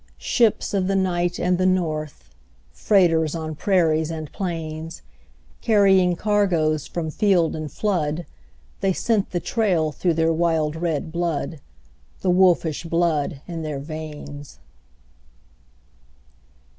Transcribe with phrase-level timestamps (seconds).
[0.17, 2.31] Ships of the night and the north,
[2.71, 5.03] Freighters on prairies and plains,
[5.61, 8.25] Carrying cargoes from field and flood
[8.79, 11.61] They scent the trail through their wild red blood,
[12.21, 14.57] The wolfish blood in their veins.